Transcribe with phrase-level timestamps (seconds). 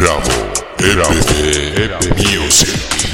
[0.00, 0.30] Bravo,
[0.78, 3.09] EP, Music.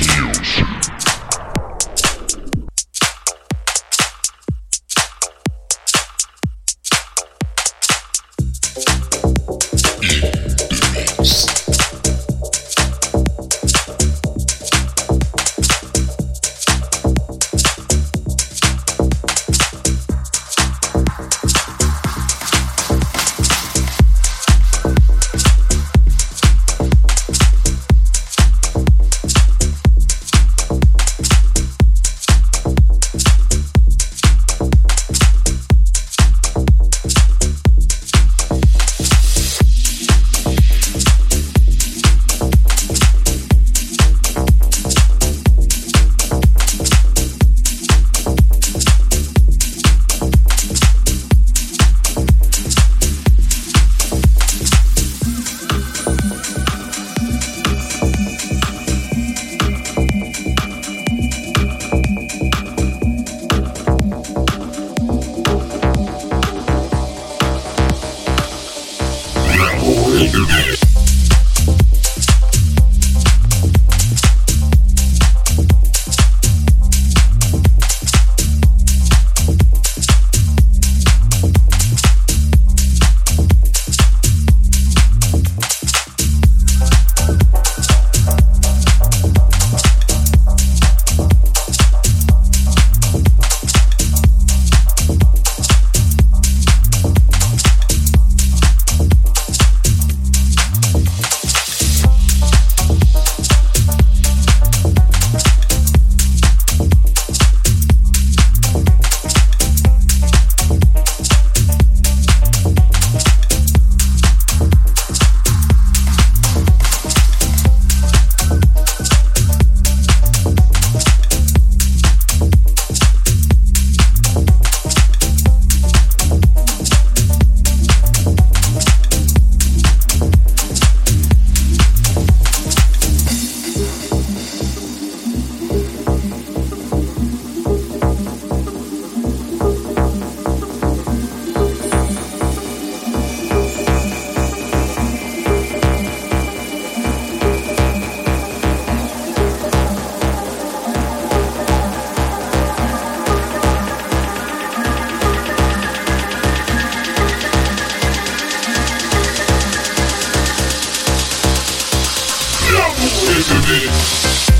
[163.54, 164.55] music.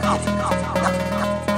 [0.00, 1.51] 告诉告诉告诉。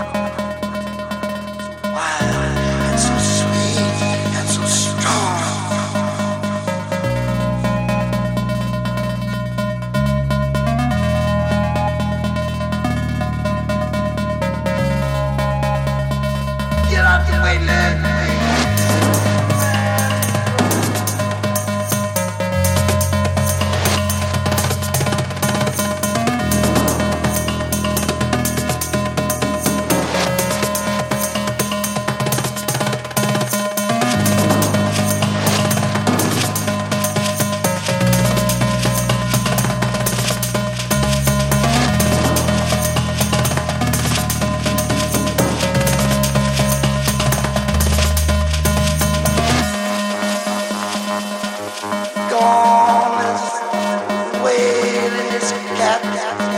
[54.72, 55.30] feeling
[55.76, 56.53] cap, cap.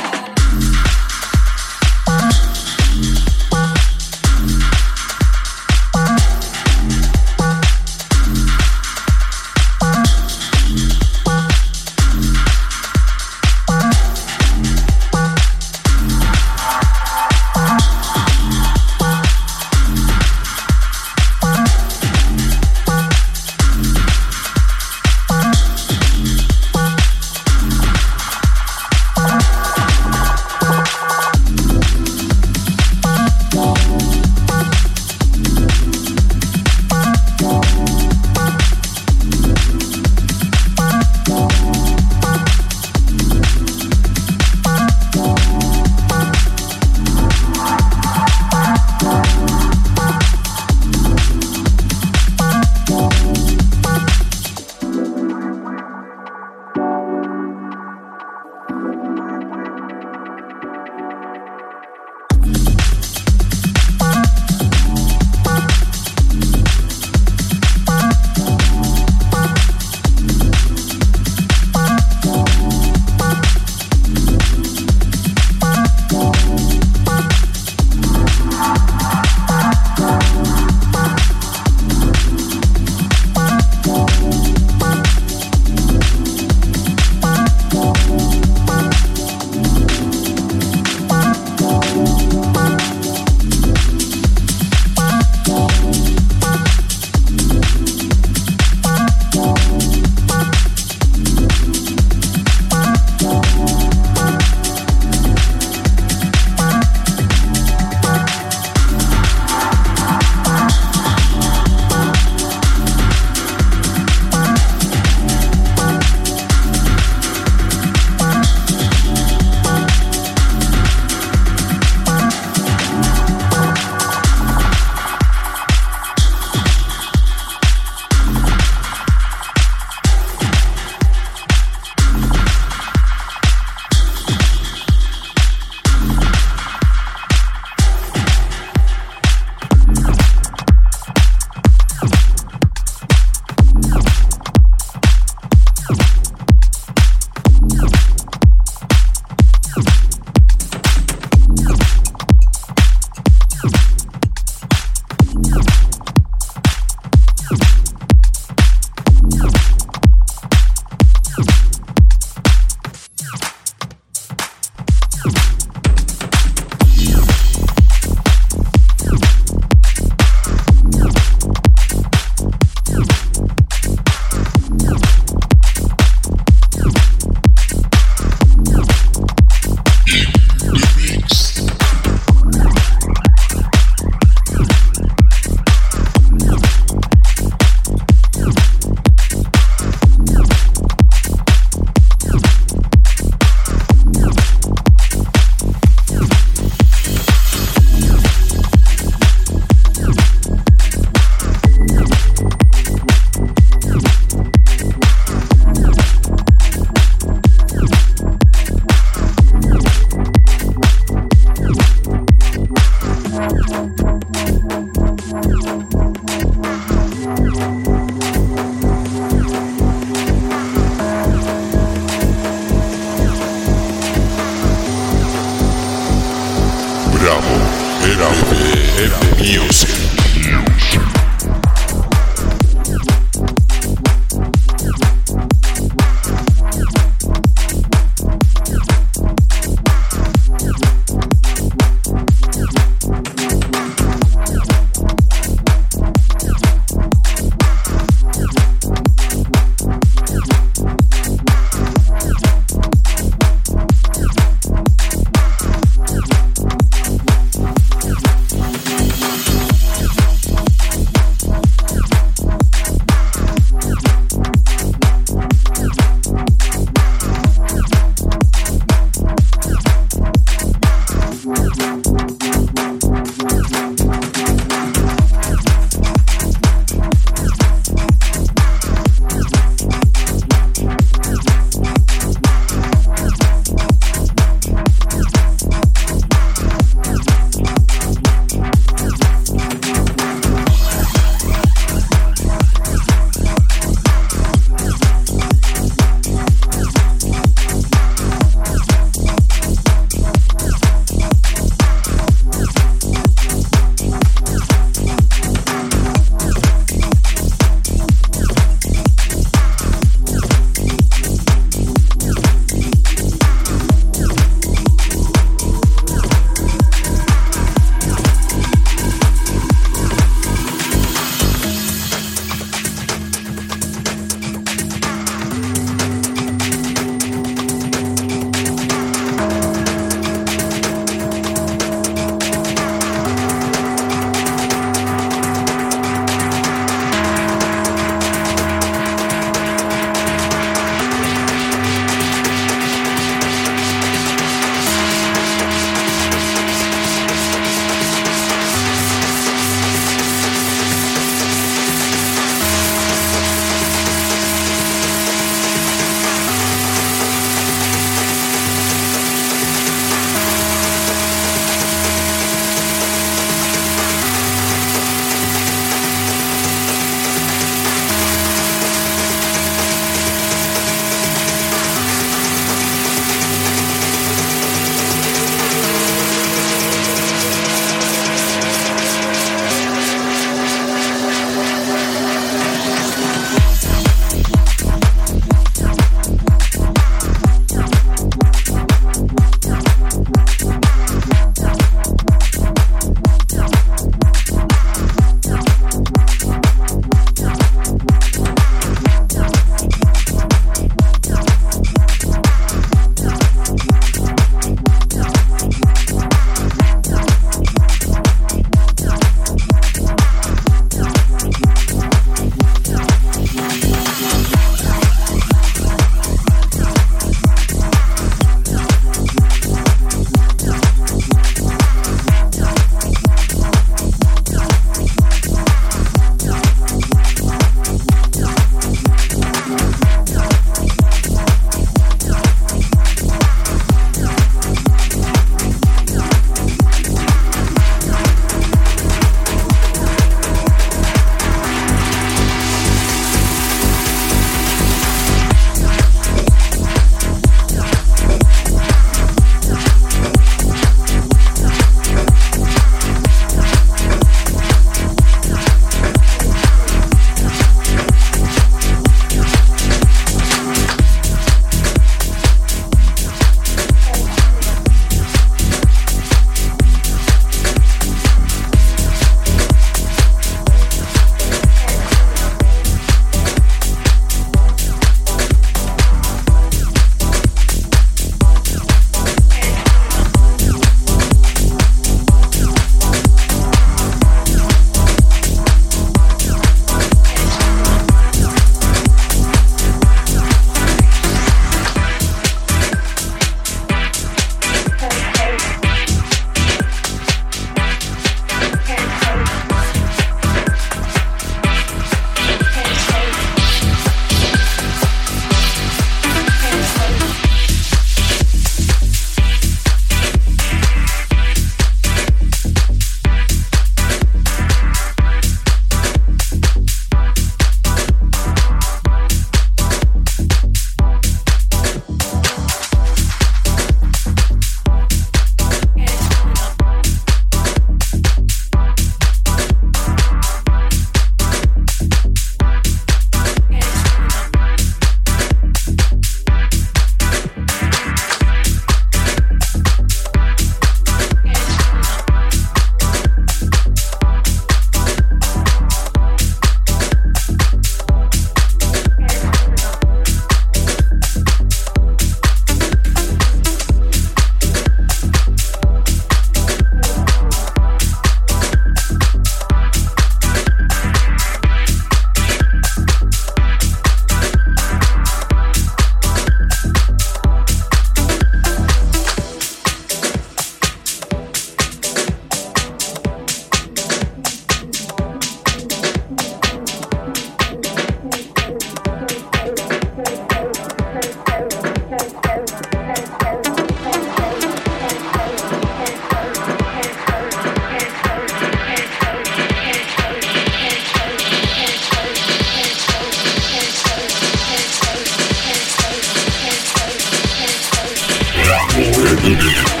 [599.03, 600.00] forward.